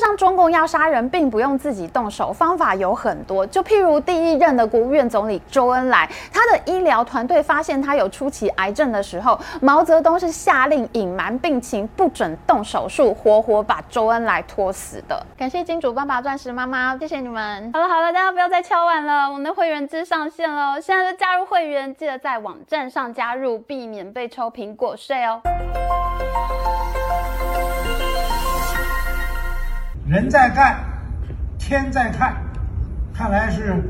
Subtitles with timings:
[0.00, 3.46] 事实上，中共要杀人并不用自己动手，方法有很多。
[3.46, 15.22] 就譬如第一任的国务院总理周恩来，他的医疗团队发现他有初期癌症的时候，毛泽东是下令隐瞒病情，不准动手术，活活把周恩来拖死的。
[15.36, 17.70] 感谢金主爸爸、钻石妈妈，谢谢你们。
[17.74, 25.42] 好了好了，大家不要再敲碗了，我们的会员制上线了，现在就加入会员，记得在网站上加入，避免被抽苹果税哦。
[30.10, 30.76] 人在干，
[31.56, 32.34] 天在看，
[33.14, 33.80] 看来是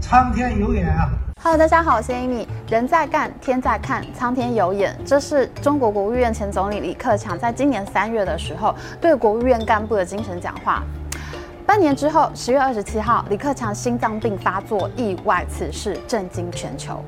[0.00, 1.10] 苍天有眼啊
[1.42, 2.46] ！Hello，大家好，我是 Amy。
[2.66, 10.82] 人在干，天在看，苍天有眼，这是中国国务院前总理李克强在今年三月的时候对国务院干部的精神讲话。
[11.66, 17.04] 半年之后，十月二十七号，李克强心脏病发作，意外辞世，震惊全球。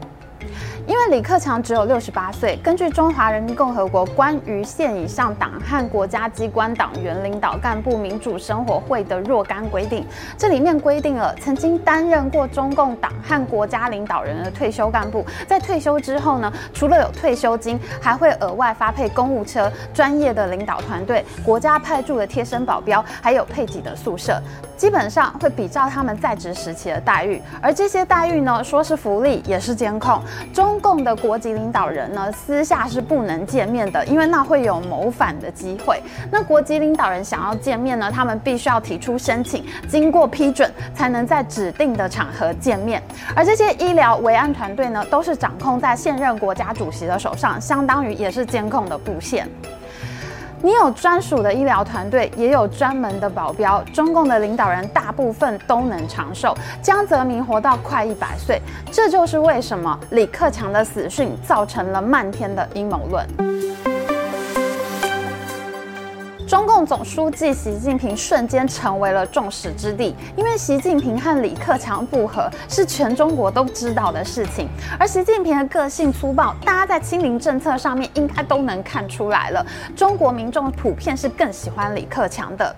[0.88, 10.06] 因为李克强只有六十八岁，根据《中华人民共和国关于县以上党和国家机关党员领导干部民主生活会的若干规定，
[10.38, 24.40] 这里面规定了曾经担任过中共党和国家领导人的退休干部，在退休之后呢，除了有退休金，还会额外发配公务车、专业的领导团队、国家派驻的贴身保镖，还有配给的宿舍，
[24.74, 27.42] 基本上会比照他们在职时期的待遇。
[27.60, 30.18] 而这些待遇呢，说是福利，也是监控
[30.54, 30.77] 中。
[30.80, 36.02] 共的国籍领导人呢，私下是不能见面的，因为那会有谋反的机会。
[36.30, 43.02] 那国籍领导人想要见面呢，他们必须要提出申请，经过批准，才能在指定的场合见面。
[43.34, 49.48] 而这些医疗维安团队呢，都是掌控在现任国家主席的手上，相当于也是监控的布线。
[50.60, 53.80] 你有专属的医疗团队，也有专门的保镖。
[53.92, 63.57] 中共的领导人大部分都能长寿，江泽民活到快一百岁，这就是为什么李克强的死讯造成了漫天的阴谋论。
[66.48, 74.66] 中共总书记习近平瞬间成为了众矢之的，因为习近平和李克强不合是全中国都知道的事情。
[74.98, 79.62] 而习近平的个性粗暴，大家在清零政策上面应该都能看出来了。
[79.94, 82.74] 中国民众普遍是更喜欢李克强的。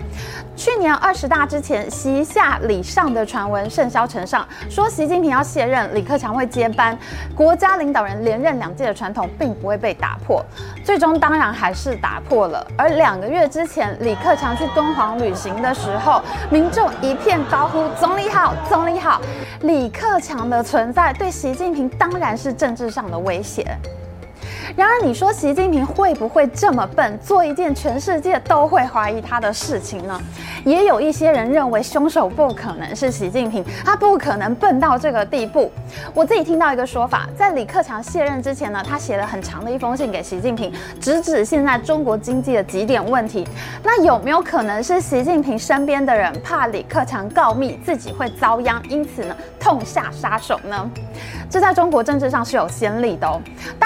[0.56, 6.98] 去年二十大之前，习下李上的传闻甚嚣尘上，说习近平要卸任，李克强会接班，
[7.36, 10.44] 国家领导人连任两届的传统并不会被打破。
[10.84, 12.66] 最终当然还是打破了。
[12.76, 19.20] 而两个月之之前，李克强去敦煌旅行的时候，民众一片高呼“总理好，总理好”。
[19.60, 23.76] 李克强的存在对习近平当然是政治上的威胁。
[24.76, 30.20] 然而，你说习近平会不会这么笨，做一件全世界都会怀疑他的事情呢？
[30.64, 35.70] 也有一些人认为凶手不可能是习近平，他不可能笨到这个地步。
[36.14, 43.46] 我自己听到一个说法，在李克强卸任之前呢，他写了很长的一封信给习近平，直指现在中国经济的几点问题。
[43.82, 50.90] 那有没有可能是习近平身边的人怕李克强告密，自己会遭殃，因此呢，痛下杀手呢？
[51.50, 53.40] 这在中国政治上是有先例的哦。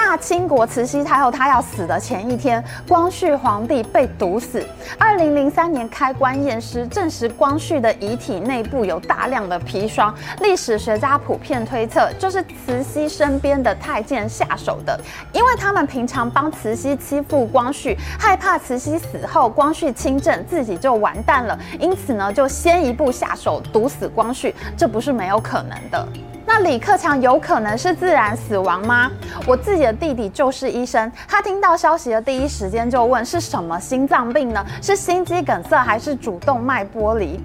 [0.05, 4.63] 大清国慈禧太后她要死的前一天，光绪皇帝被毒死。
[4.99, 10.13] 二零零三年开棺验尸，证实光绪的遗体内部有大量的砒霜。
[10.41, 14.95] 历史学家普遍推测，就是慈禧身边的太监下手的，
[15.33, 26.07] 因为他们平常帮慈禧欺负光绪，害怕慈禧死后光绪亲政，自己就完蛋了，因此呢，就先一步下手毒死光绪，这不是没有可能的。
[26.47, 29.11] 那李克强有可能是自然死亡吗？
[29.47, 34.65] 我自己的 弟弟就是医生，他听到消息的第一时间就问是什么心脏病呢？
[34.81, 37.39] 是心肌梗塞还是主动脉剥离？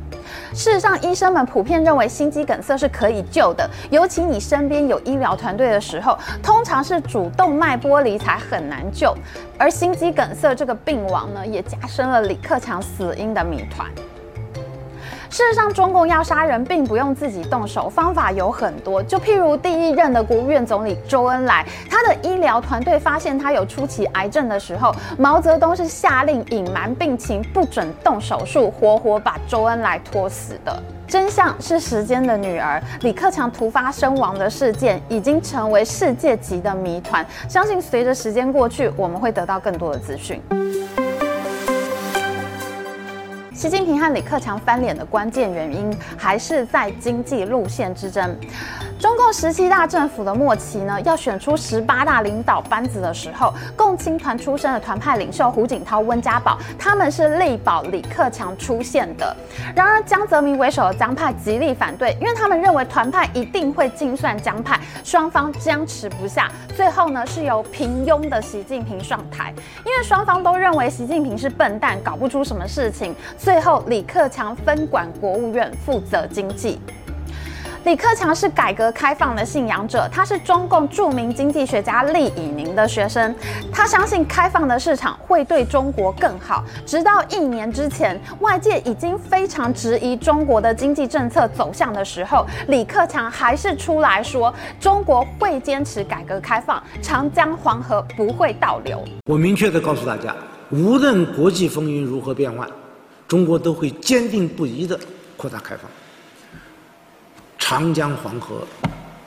[0.52, 9.14] 事实上，医生们普遍认为心肌梗塞是可以救的，尤其你身边有医疗团队的时候，通常是主动脉剥离才很难救。
[9.58, 13.88] 而心肌梗塞这个病亡呢，也加深了李克强死因的谜团。
[15.30, 19.00] 事实上，中共要杀人并不用自己动手，方法有很多。
[19.00, 30.82] 就譬如第一任的国务院总理周恩来，他的医疗团队发现他有初期癌症的时候，毛泽东是下令隐瞒病情，不准动手术，活活把周恩来拖死的。
[31.06, 37.24] 真相是时间的女儿，李克强突发身亡的事件已经成为世界级的谜团。
[37.48, 40.42] 相信随着时间过去，我们会得到更多的资讯。
[43.60, 48.34] 习近平和李克强翻脸的关键原因，还是在经济路线之争。
[48.98, 59.36] 中共十七大政府的末期呢，要选出十八大领导班子的时候，共青团出身的团派领袖胡锦涛、温家宝，他们是力保李克强出现的。
[59.76, 66.50] 然而，江泽民为首的江派极力反对，因为他们认为团派一定会精算江派，双方僵持不下。
[66.74, 69.52] 最后呢，是由平庸的习近平上台，
[69.84, 73.14] 因为双方都认为习近平是笨蛋，搞不出什么事情。
[73.50, 76.78] 最后李克强分管国务院，负责经济。
[77.82, 83.34] 李克强是改革开放的信仰者，他是中共著名经济学家厉以宁的学生，
[83.72, 86.64] 他相信开放的市场会对中国更好。
[86.86, 99.02] 直到一年之前，外界已经非常质疑中国的经济政策走向的时候，李克强还是出来说，中国会坚持改革开放，长江黄河不会倒流。
[99.24, 100.36] 我明确的告诉大家，
[100.70, 102.68] 无论国际风云如何变幻，
[103.30, 104.98] 中国都会坚定不移地
[105.36, 105.88] 扩大开放。
[107.56, 108.66] 长江黄河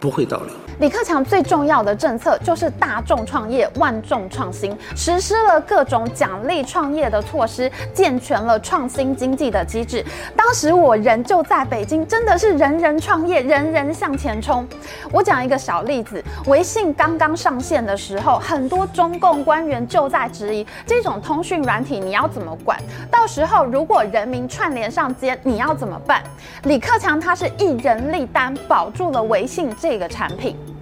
[0.04, 0.50] 不会倒流。
[0.80, 10.04] 李克强最重要的政策就是大众创业、万众创新，实施了各种奖励创业的措施，健全了创新经济的机制。
[10.36, 14.68] 当时我人就在北京，真的是人人创业，人人向前冲。
[15.10, 22.78] 我讲一个小例子：微信刚刚上线的时候，很多中共官员就在质疑这种通讯软体你要怎么管？
[23.10, 26.22] 到时候如果人民串联上街，你要怎么办？
[26.64, 30.73] 李克强他是一人力单保住了微信这这个产品。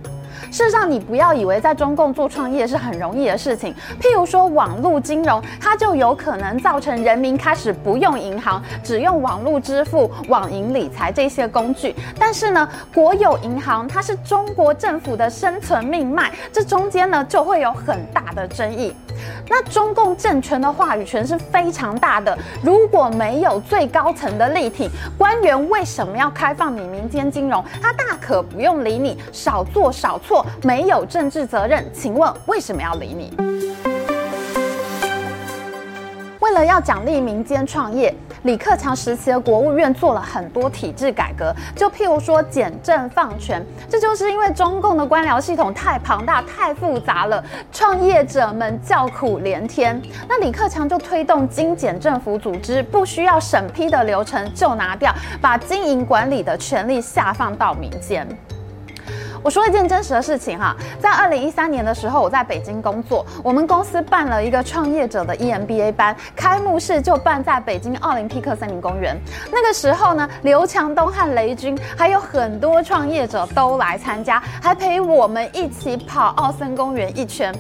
[0.51, 3.73] 事实上，你不要以为在中共做创业是很容易的事情。
[4.01, 11.95] 譬如说，网络金融，它就有可能造成人民开始不用银行，只用网络支付、网银理财这些工具。
[12.19, 18.93] 但是呢，国有银行它是中国政府的生存命脉，这中间呢就会有很大的争议。
[19.47, 27.63] 那中共政权的话语权是非常大的，如果没有最高层的力挺，官员为什么要开放你民间金融？
[27.81, 30.40] 他大可不用理你，少做少错。
[30.63, 33.31] 没有政治责任，请问为什么要理你？
[36.39, 47.41] 为了要奖励民间创业，李克强时期的国务院做了很多体制改革，就譬如说简政放权，这就是因为中共的官僚系统太庞大、太复杂了，
[47.71, 50.01] 创业者们叫苦连天。
[50.27, 58.27] 那李克强就推动精简政府组织，不需要审批的流程就拿掉，把经营管理的权力下放到民间。
[59.43, 69.17] 我说一件真实的事情哈，在二零一三年的时候，我在北京工作，我们公司办了一个创业者的 EMBA 班，开幕式就办在北京奥林匹克森林公园。
[69.51, 77.51] 那个时候呢，刘强东和雷军还有很多创业者都来参加，还陪我们一起跑奥森公园一圈。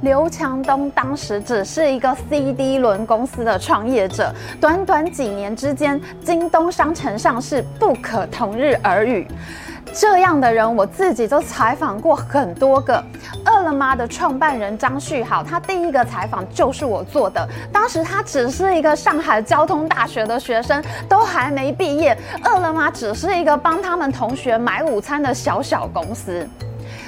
[0.00, 9.26] 刘强东当时只是一个 CD 轮公司的创业者，短短几年之间，京东商城上市，不可同日而语。
[9.92, 13.02] 这样的人，我自己都采访过很多个。
[13.44, 17.48] 饿了么的创办人张旭豪，他第一个采访就是我做的。
[17.72, 22.16] 当时他只是一个上海交通大学的学生，都还没毕业。
[22.44, 26.46] 饿了么只是一个帮他们同学买午餐的小小公司。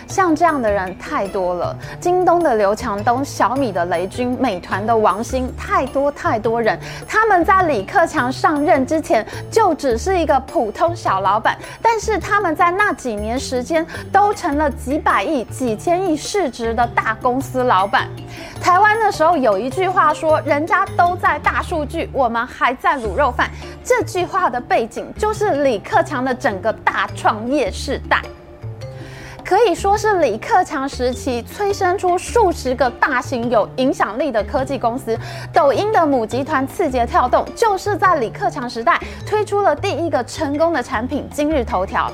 [0.09, 6.79] 像这样的人太多了，京东的刘强东、小米的雷军、美团的王兴，太多太多人。
[7.07, 18.09] 他们在李克强上任之前就只是一个普通小老板，但是他们在那几年时间都成了几百亿、几千亿市值的大公司老板。
[18.61, 23.49] 台湾的时候有一句话说：“人家都在大数据，我们还在卤肉饭。”
[23.85, 28.21] 这句话的背景就是李克强的整个大创业世代。
[29.49, 35.19] 可以说是李克强时期催生出数十个大型有影响力的科技公司。
[35.55, 42.13] 抖音的母集团字节跳动，就是在李克强时代推出了第一个成功的产品——今日头条。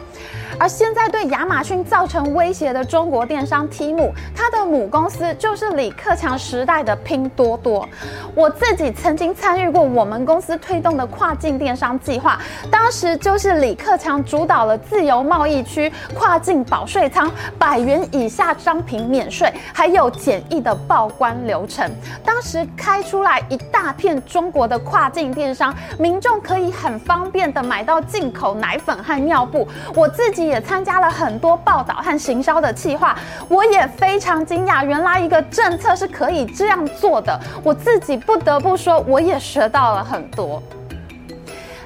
[0.59, 7.89] 而现在对亚马逊造成威胁的中国电商 Temu，它的母公司就是李克强时代的拼多多。
[8.35, 12.39] 我自己曾经参与过我们公司推动的跨境电商计划，
[12.71, 21.91] 当时就是李克强主导了自由贸易区、跨境保税仓、百元以下商品免税，还有简易的报关流程。
[22.25, 29.67] 当时开出来一大片中国的跨境电商，民众可以很方便的买到进口奶粉和尿布。
[29.97, 30.44] 我自己。
[30.47, 33.17] 也参加了很多报道和行销的计划，
[33.49, 37.39] 我也非常惊讶，原来一个政策是可以这样做的。
[37.63, 40.63] 我自己不得不说，我也学到了很多。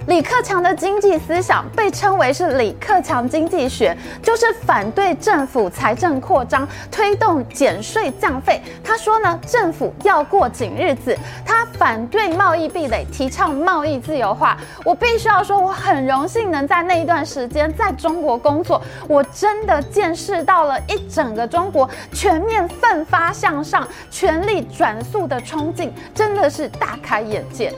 [0.09, 8.59] 李克强的经济思想被称为是李克强经济学，就是反对政府财政扩张，推动减税降费。
[8.83, 11.15] 他说呢，政府要过紧日子。
[11.45, 14.57] 他反对贸易壁垒，提倡贸易自由化。
[14.83, 27.75] 我必须要说，我很荣幸能在那一段时间在中国工作，我真的见识到了一整个中国全面奋发向上、全力转速的冲劲，真的是大开眼界。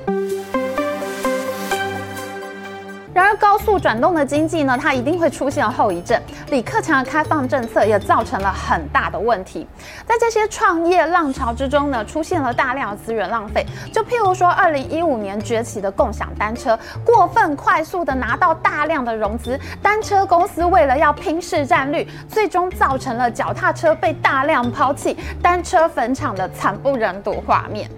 [3.21, 6.19] 然而，高速转动的经济呢，它一定会出现后遗症。
[6.49, 9.69] 李克强的开放政策也造成了很大的问题。
[10.07, 13.67] 在这些创业浪潮之中呢，出现了大量的资源浪费。
[13.93, 27.91] 就譬如说，二零一五年崛起的共享单车，过分快速的拿到大量的融资，单车公司为了要拼市占率，最终造成了脚踏车被大量抛弃、单车坟场的惨不忍睹画面。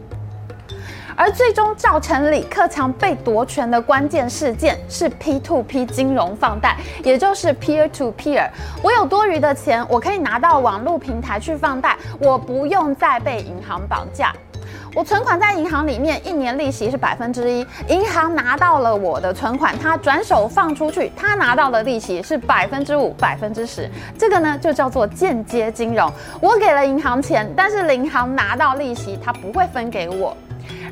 [1.16, 8.48] 而最终造成李克强被夺权的关键事件是 P2P 金融放贷，也就是 Peer to Peer。
[8.82, 14.32] 我有多余的钱，我可以拿到网络平台去放贷，我不用再被银行绑架。
[14.94, 23.90] 我存款在银行里面，一年利息是百分之一，银行拿到了我的存款，他转手放出去，他拿到的利息是百分之五、百分之十。
[24.18, 26.12] 这个呢，就叫做间接金融。
[26.42, 30.36] 我给了银行钱，但是银行拿到利息，他不会分给我。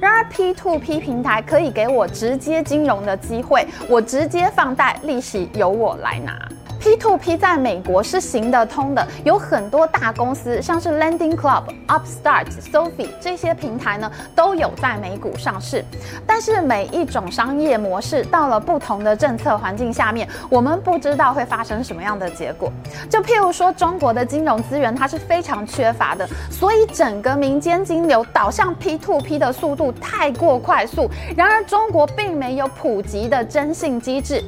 [0.01, 6.49] 然而，P to P 平台可以给我直接金融的机会，我直接放贷，利息由我来拿。
[6.81, 15.85] P2P 在美国是行得通的，有很多大公司，像是 Lending Club、Upstart、Sophie 这些平台呢，都有在美股上市。
[16.27, 22.73] 但是每一种商业模式到了不同的政策环境下面，我们不知道会发生什么样的结果。
[23.11, 31.11] 就譬如说，中国的金融资源它是非常缺乏的，所以整个民间金流导向 P2P 的速度太过快速。
[31.37, 34.43] 然而，中国并没有普及的征信机制。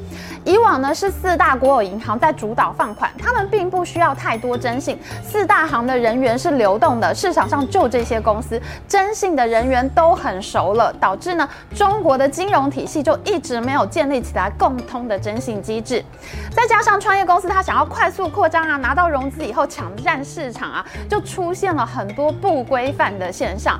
[0.45, 4.97] 以往呢，是四大国有银行在主导放款，他们并不需要太多征信。
[5.21, 16.01] 四大行的人员是流动的，市场上就这些公司，征信的人员都很熟了，导致呢，中国的金融体系就一直没有建立起来共通的征信机制。
[16.49, 23.77] 再加上创业公司他想要快速扩张啊，拿到融资以后抢占市场啊，就出现了很多不规范的现象。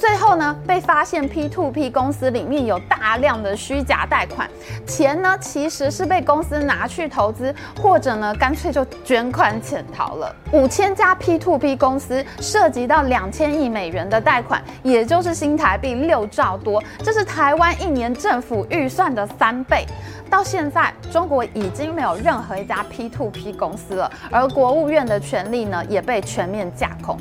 [0.00, 4.48] 最后呢，被发现 P2P 公司里面有大量的虚假贷款，
[4.86, 10.34] 钱呢其实是被公司拿去投资，或者呢干脆就卷款潜逃了。
[10.52, 19.84] 五千家 P2P 公司涉及到两千亿美元的贷款，也就是新台币六兆多，这是台湾一年政府预算的三倍。
[20.30, 27.18] 到现在，中国已经没有任何一家 P2P 公司了，而国务院的权力呢也被全面架空。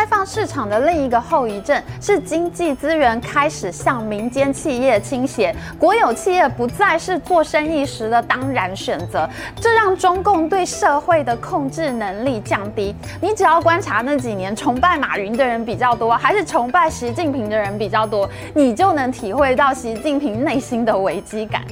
[0.00, 9.28] 开放市场的另一个后遗症是经济资源开始向民间企业倾斜，国有企业不再是做生意时的当然选择，
[9.60, 12.96] 这让中共对社会的控制能力降低。
[13.20, 21.62] 你只要观察那几年崇拜马云的人比较多，还是崇拜习近平的人比较多，你就能体会到习近平内心的危机感。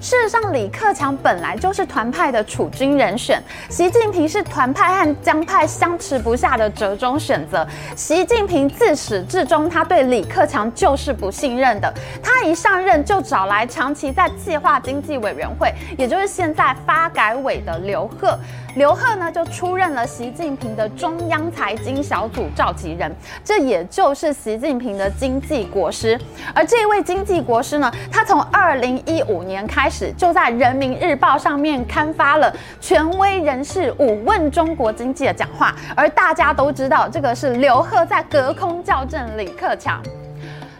[0.00, 7.66] 事实上，李克强本来就是团派的储君人选，习近平是团派和江派相持不下的折中选择。
[7.96, 11.92] 习近平自始至终，他对李克强就是不信任的。
[12.22, 18.38] 他一上任就找来长期在计划经济委员会，也就是现在发改委的刘鹤。
[18.76, 23.10] 刘鹤呢，就出任了习近平的中央财经小组召集人，
[23.42, 26.20] 这也就是习近平的经济国师。
[26.54, 40.02] 而这位经济国师呢，他从二零一五年开开始就在人民日报上面刊发了权威人士五问中国经济的讲话，而大家都知道，这个是刘鹤在隔空校正李克强。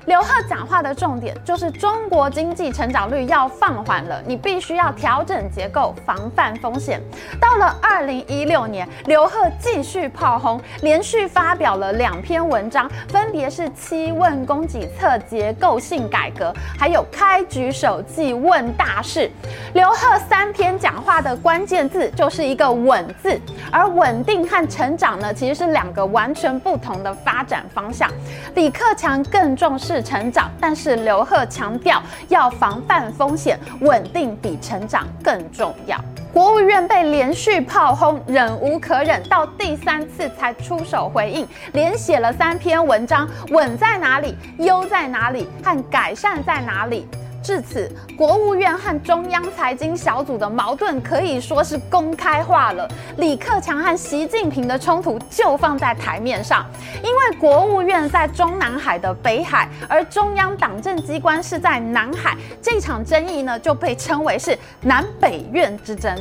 [0.09, 6.99] 刘鹤讲话的重点就是中国经济成长率要放缓了，你必须要调整结构，防范风险。
[7.39, 19.31] 到了二零一六年，刘鹤继续炮轰，连续发表了两篇文章，分别是七问供给侧结构性改革，还有开局首季问大事。
[19.75, 23.39] 刘鹤三篇讲话的关键字就是一个稳字，
[23.71, 28.11] 而稳定和成长呢，其实是两个完全不同的发展方向。
[28.55, 35.99] 李克强更重视成长，但是刘鹤强调要防范风险，稳定比成长更重要。
[36.33, 47.09] 国务院被连续炮轰，忍无可忍，到第三次才出手回应，连写了三篇文章，稳在哪里，优在哪里，和改善在哪里。
[47.43, 52.89] 至此，国务院和中央财经小组的矛盾可以说是公开化了。
[53.17, 56.67] 李克强和习近平的冲突就放在台面上，
[57.03, 66.15] 因为国务院在中南海的北海，而中央党政机关是在南海，这场争议呢就被称为是南北院之争。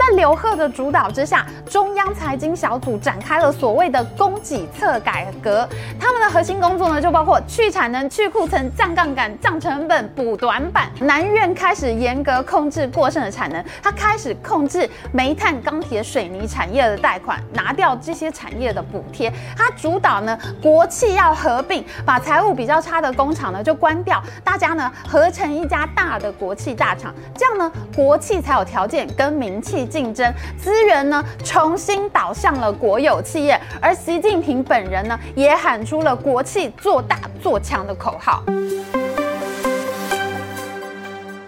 [0.00, 5.68] 在刘鹤的主导之下，中央财经小组展开了所谓的供给侧改革。
[6.00, 10.90] 他们的核心工作呢，就包括去产能、去库存、降杠杆、降成本、补短板。
[11.00, 19.30] 南院开始严格控制过剩的产能，他开始控制煤炭、钢铁、水泥产业的贷款，拿掉这些产业的补贴。
[19.54, 38.42] 他主导呢，国企要合并，把财务比较差的工厂呢就关掉，大家呢合成一家大的国企大厂，这样呢，国企才有条件跟民企竞争，资源呢重新导向了国有企业，而习近平本人呢也喊出了国企做大做强的口号。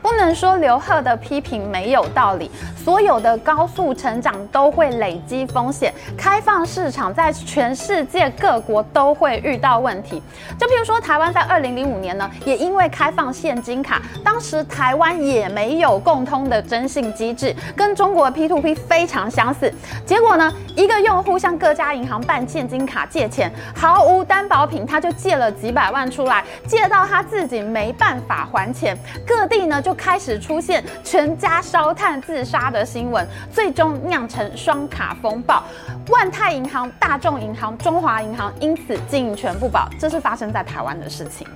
[0.03, 2.51] 不能说刘鹤的批评没有道理。
[2.85, 10.21] 所有的高速成长都会累积风险，开放市场在全世界各国都会遇到问题。
[10.59, 19.73] 就譬如说，台湾在二零零五年呢，也因为开放现金卡，当时台湾也没有共通的征信机制，跟中国的 P2P 非常相似。
[20.05, 35.63] 结果呢，一个用户向各家银行办现金卡借钱，毫无担保品，他就借了几百万出来，借到他自己没办法还钱，各地呢就开始出现全家烧炭自杀的新闻，最终酿成双卡风暴，
[36.09, 41.47] 万泰银行、大众银行、中华银行因此经营权不保，这是发生在台湾的事情。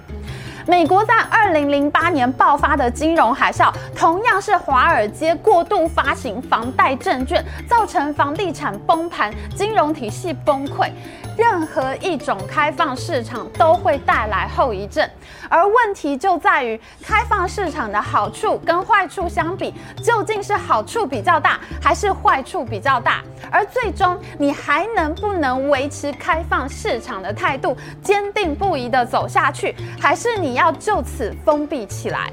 [0.69, 10.91] 美国在二零零八年爆发的金融海啸，同样是华尔街过度发行房贷证券，造成房地产崩盘，金融体系崩溃。
[11.37, 15.09] 任何一种开放市场都会带来后遗症，
[15.49, 23.23] 而问题就在于开放市场的好处跟坏处相比，究竟是好处比较大，还是坏处比较大？
[23.51, 32.33] 而最终你还能不能维持开放市场的态度，坚定不移地走下去，还是你要就此封闭起来？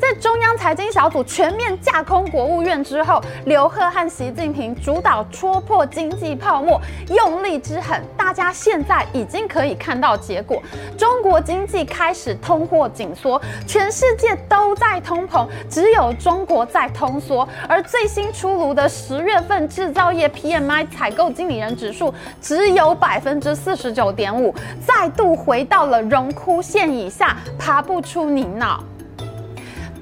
[0.00, 10.62] 在中央财经小组全面架空国务院之后，刘鹤和习近平主导戳破经济泡沫，用力之狠，大家现在已经可以看到结果。
[10.96, 17.46] 中国经济开始通货紧缩，全世界都在通膨，只有中国在通缩。
[17.68, 24.54] 而最新出炉的十月份制造业 PMI 采购经理人指数只有百分之四十九点五，
[24.86, 28.78] 再度回到了荣枯线以下，爬不出泥淖。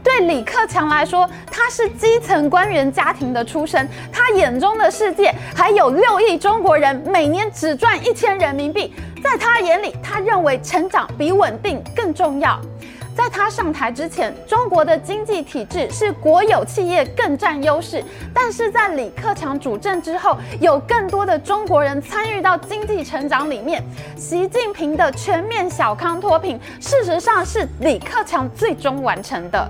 [0.06, 8.94] 对李克强来说，他是基层官员家庭的出身，他眼中的世界还有六亿中国人每年只赚一千人民币。
[9.20, 12.56] 在他眼里，他认为成长比稳定更重要。
[13.16, 18.00] 在他上台之前，中国的经济体制是国有企业更占优势，
[18.32, 23.82] 但是在李克强主政之后，有更多的中国人参与到经济成长里面。
[24.16, 29.68] 习近平的全面小康脱贫，事实上是李克强最终完成的。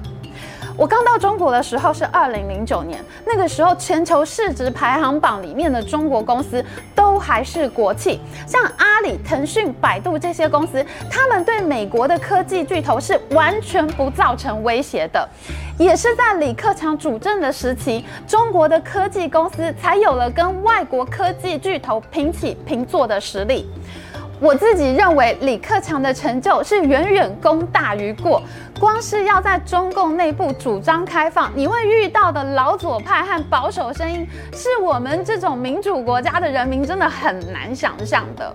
[0.76, 6.62] 我刚到中国的时候是二零零九年，那个时候全球市值排行榜里面的中国公司
[6.94, 15.26] 都还是国企，像阿里、腾讯、百度这些公司，他们对美国的科技巨头是完全不造成威胁的。
[15.78, 23.66] 也是在李克强主政的时期，中国的科技公司才有了跟外国科技巨头平起平坐的实力。
[24.38, 28.42] 我自己认为，李克强的成就是远远功大于过。
[28.78, 38.54] 光是要在中共内部主张开放，你会遇到的老左派和保守声音，是我们这种民主国家的人民真的很难想象的。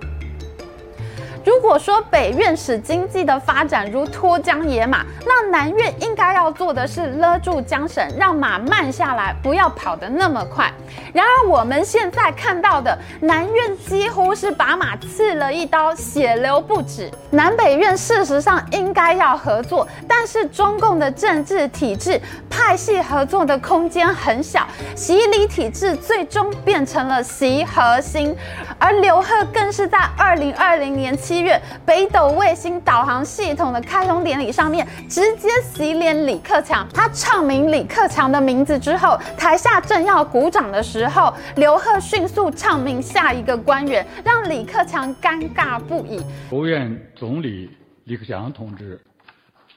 [1.43, 10.71] 如果说北院使经济的发展如脱缰野马，那南院应该要做的是勒住缰绳，让马慢下来，不要跑得那么快。
[11.13, 17.10] 然而我们现在看到的南院几乎是把马刺了一刀，血流不止。
[17.32, 28.36] 南北院事实上应该要合作，但是中共的政治体制派系合作的空间很小，习李体制最终变成了习核心，
[28.77, 36.86] 而刘鹤更是在二零二零年七月，北斗卫星导航系统的开通典礼上面，直接洗脸李克强。
[36.94, 46.22] 他唱名李克强的名字之后，台下正要鼓掌的时候，刘鹤迅速唱名下一个官员，让李克强尴尬不已。
[46.50, 47.72] 国务院总理
[48.04, 49.00] 李克强同志，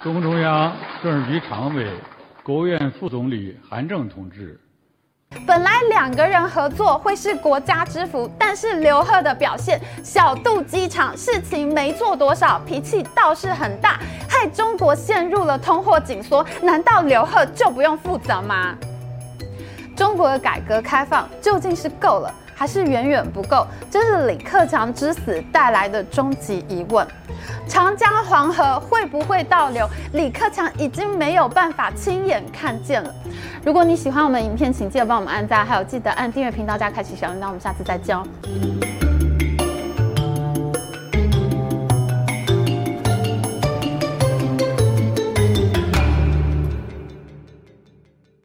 [0.01, 0.73] 中共中央
[1.05, 1.89] 政治局常委、
[2.43, 4.59] 国务院副总理韩正同志。
[5.47, 16.45] 本来两个人合作会是国家之福，但是刘贺的表现小肚鸡肠，事情没做多少，脾气倒是很大，害中国陷入了通货紧缩。
[16.63, 18.75] 难道刘贺就不用负责吗？
[19.97, 23.67] 中国的改革开放究竟是够了，还是远远不够？
[23.91, 27.07] 这是李克强之死带来的终极疑问。
[27.69, 29.89] 长江黄河会不会倒流？
[30.13, 33.15] 李克强已经没有办法亲眼看见了。
[33.65, 37.47] 如果你喜欢我们影片，请记得帮我们按赞，还有记得按订阅频道加开启小铃铛。
[37.47, 38.25] 我们下次再见哦。